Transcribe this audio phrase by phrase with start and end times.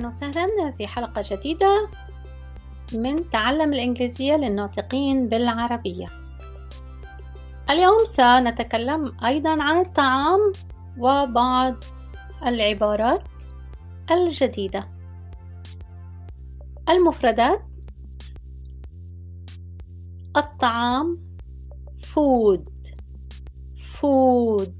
[0.00, 1.90] أهلا وسهلا في حلقة جديدة
[2.92, 6.06] من تعلم الإنجليزية للناطقين بالعربية.
[7.70, 10.52] اليوم سنتكلم أيضا عن الطعام
[10.98, 11.84] وبعض
[12.46, 13.22] العبارات
[14.10, 14.88] الجديدة.
[16.88, 17.62] المفردات
[20.36, 21.18] الطعام
[21.92, 22.68] food.
[23.74, 24.76] Food.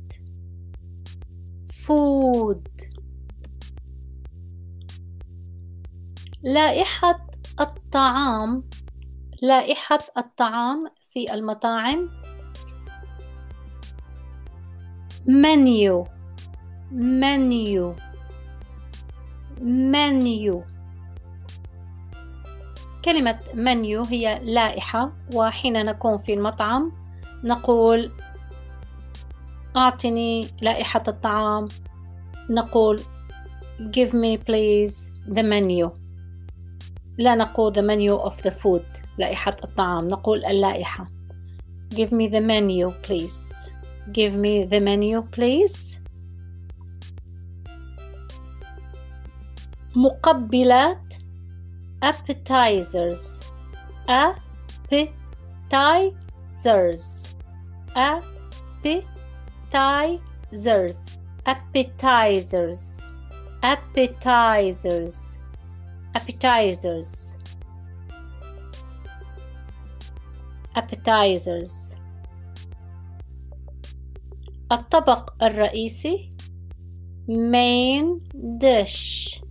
[1.86, 2.89] Food.
[6.42, 7.26] لائحة
[7.60, 8.64] الطعام
[9.42, 12.08] لائحة الطعام في المطاعم.
[15.26, 16.06] منيو
[16.92, 17.96] منيو
[19.60, 20.64] منيو.
[23.04, 26.92] كلمة منيو هي لائحة وحين نكون في المطعم
[27.44, 28.12] نقول
[29.76, 31.68] أعطني لائحة الطعام.
[32.50, 33.00] نقول
[33.80, 35.99] give me please the menu.
[37.20, 38.84] لا نقول the menu of the food
[39.18, 41.06] لائحة الطعام نقول اللائحة
[41.94, 43.70] give me the menu please
[44.12, 46.00] give me the menu please
[49.96, 51.14] مقبلات
[52.04, 53.40] appetizers
[54.08, 55.14] appetizers
[57.96, 60.96] appetizers
[61.46, 63.00] appetizers
[63.62, 65.39] appetizers
[66.17, 67.35] appetizers
[70.75, 71.95] appetizers
[74.71, 76.29] الطبق الرئيسي
[77.29, 78.19] main
[78.57, 79.41] dish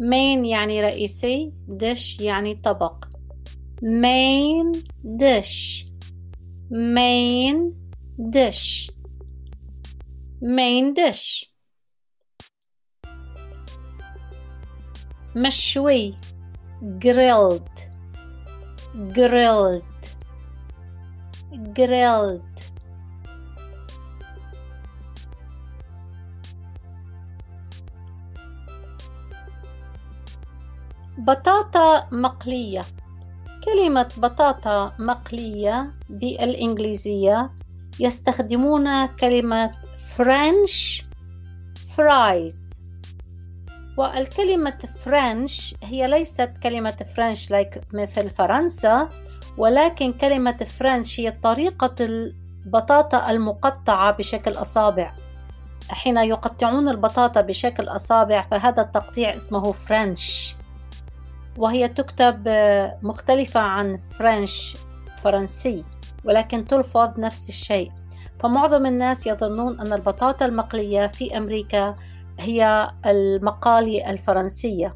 [0.00, 3.04] main يعني رئيسي dish يعني طبق
[3.82, 4.72] main
[5.04, 5.86] dish
[6.70, 7.74] main
[8.18, 8.90] dish
[10.42, 11.49] main dish
[15.35, 16.15] مشوي.
[16.81, 17.77] Grilled.
[19.13, 19.83] Grilled.
[21.53, 22.51] Grilled.
[31.17, 32.81] بطاطا مقلية.
[33.65, 37.51] كلمة بطاطا مقلية بالإنجليزية
[37.99, 39.71] يستخدمون كلمة
[40.15, 41.05] فرنش
[41.95, 42.70] فرايز
[44.01, 49.09] والكلمة فرنش هي ليست كلمة فرنش like مثل فرنسا
[49.57, 55.15] ولكن كلمة فرنش هي طريقة البطاطا المقطعة بشكل أصابع.
[55.89, 60.55] حين يقطعون البطاطا بشكل أصابع فهذا التقطيع اسمه فرنش
[61.57, 62.43] وهي تكتب
[63.01, 64.77] مختلفة عن فرنش
[65.23, 65.83] فرنسي
[66.23, 67.91] ولكن تلفظ نفس الشيء.
[68.39, 71.95] فمعظم الناس يظنون أن البطاطا المقلية في أمريكا
[72.39, 74.93] هي المقالي الفرنسية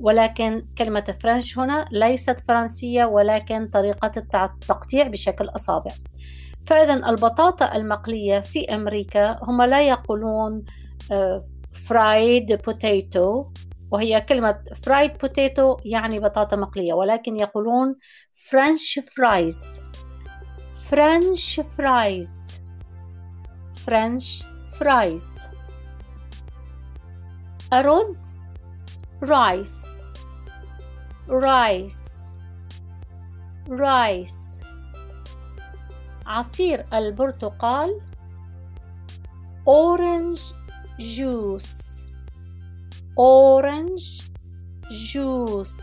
[0.00, 5.90] ولكن كلمة فرنش هنا ليست فرنسية ولكن طريقة التقطيع بشكل أصابع.
[6.66, 10.64] فإذا البطاطا المقلية في أمريكا هم لا يقولون
[11.88, 13.44] fried potato
[13.90, 17.96] وهي كلمة fried potato يعني بطاطا مقلية ولكن يقولون
[18.50, 19.80] french fries
[20.90, 22.60] french fries
[23.86, 24.44] french
[24.78, 25.55] fries
[27.72, 28.34] أرز
[29.22, 29.86] rice
[31.28, 32.32] rice
[33.68, 34.60] rice.
[36.26, 38.00] عصير البرتقال
[39.68, 40.38] orange
[41.00, 42.04] juice.
[43.18, 44.22] orange
[45.12, 45.80] juice.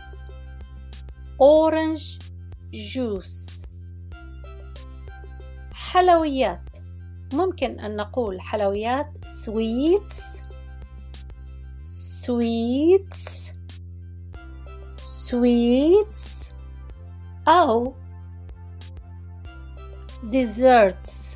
[1.40, 2.18] orange
[2.72, 3.62] juice.
[5.74, 6.76] حلويات.
[7.32, 10.33] ممكن أن نقول حلويات sweets
[12.24, 13.52] sweets
[14.96, 16.52] sweets
[17.48, 17.94] أو
[20.32, 21.34] desserts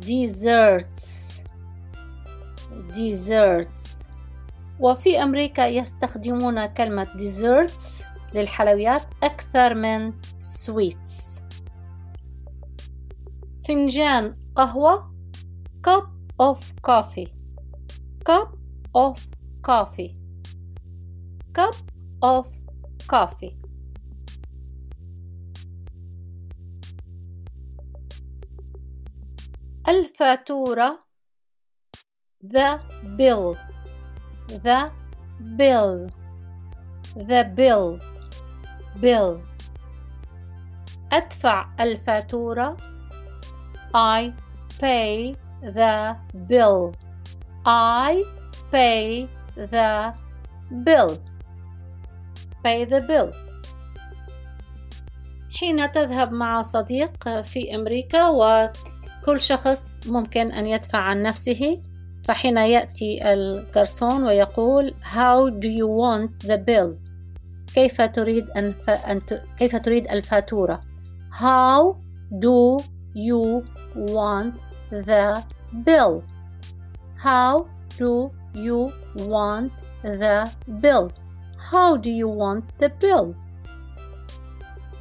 [0.00, 1.42] desserts
[2.96, 4.06] desserts
[4.80, 8.04] وفي أمريكا يستخدمون كلمة desserts
[8.34, 11.42] للحلويات أكثر من sweets
[13.68, 15.12] فنجان قهوة
[15.88, 16.04] cup
[16.42, 17.28] of coffee
[18.24, 18.48] cup
[18.96, 20.13] of coffee
[21.53, 21.75] cup
[22.21, 22.47] of
[23.07, 23.57] coffee
[29.87, 30.99] الفاتورة
[32.43, 32.79] the
[33.17, 33.55] bill
[34.47, 34.91] the
[35.57, 36.09] bill
[37.15, 37.99] the bill
[39.01, 39.41] bill
[41.11, 42.77] أدفع الفاتورة
[43.93, 44.33] I
[44.79, 46.15] pay the
[46.47, 46.93] bill
[47.65, 48.23] I
[48.71, 50.14] pay the
[50.84, 51.18] bill
[52.64, 53.32] pay the bill
[55.60, 61.82] حين تذهب مع صديق في أمريكا وكل شخص ممكن أن يدفع عن نفسه
[62.24, 67.12] فحين يأتي الجرسون ويقول How do you want the bill
[67.74, 68.90] كيف تريد أن, ف...
[68.90, 69.42] أن ت...
[69.58, 70.80] كيف تريد الفاتورة؟
[71.30, 71.96] How
[72.32, 72.84] do
[73.14, 73.64] you
[73.94, 74.54] want
[74.90, 75.42] the
[75.84, 76.22] bill
[77.16, 77.66] How
[77.98, 79.70] do you want
[80.02, 80.50] the
[80.82, 81.10] bill.
[81.72, 83.34] How do you want the bill?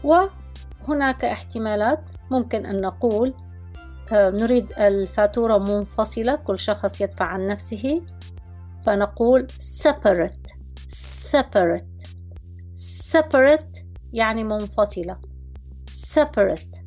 [0.03, 2.03] وهناك احتمالات.
[2.31, 3.33] ممكن أن نقول
[4.13, 8.01] آه، نريد الفاتورة منفصلة كل شخص يدفع عن نفسه.
[8.85, 9.47] فنقول
[9.83, 10.61] separate
[11.31, 12.05] separate.
[13.13, 13.83] Separate
[14.13, 15.17] يعني منفصلة.
[15.91, 16.81] Separate.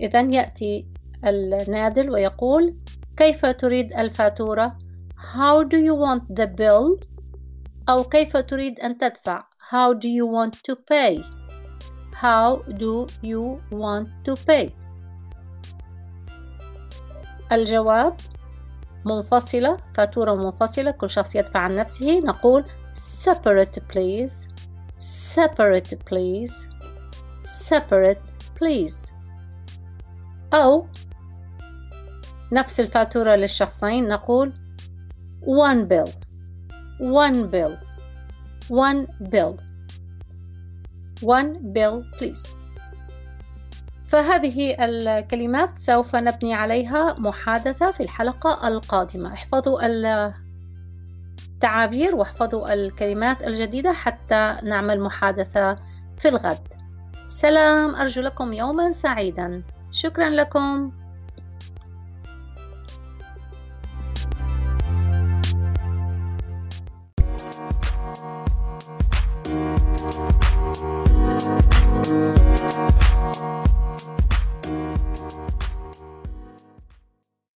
[0.00, 0.88] إذا يأتي
[1.24, 2.76] النادل ويقول
[3.16, 4.78] كيف تريد الفاتورة؟
[5.20, 7.08] How do you want the bill
[7.88, 11.22] أو كيف تريد أن تدفع How do you want to pay
[12.12, 14.70] How do you want to pay
[17.52, 18.16] الجواب
[19.06, 22.64] منفصلة فاتورة منفصلة كل شخص يدفع عن نفسه نقول
[22.94, 24.46] separate please
[25.00, 26.52] separate please
[27.44, 28.20] separate
[28.58, 29.12] please
[30.54, 30.86] أو
[32.52, 34.52] نفس الفاتورة للشخصين نقول
[35.42, 36.10] one bill
[37.00, 37.72] one bill
[38.68, 39.58] one bill
[41.22, 42.60] one bill please.
[44.08, 49.32] فهذه الكلمات سوف نبني عليها محادثة في الحلقة القادمة.
[49.32, 49.80] احفظوا
[51.54, 55.76] التعابير واحفظوا الكلمات الجديدة حتى نعمل محادثة
[56.18, 56.68] في الغد.
[57.28, 59.62] سلام أرجو لكم يوما سعيدا.
[59.92, 60.92] شكرا لكم.